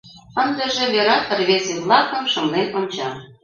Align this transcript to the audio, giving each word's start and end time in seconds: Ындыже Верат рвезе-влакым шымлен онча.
Ындыже 0.43 0.85
Верат 0.93 1.25
рвезе-влакым 1.37 2.25
шымлен 2.31 2.67
онча. 2.79 3.09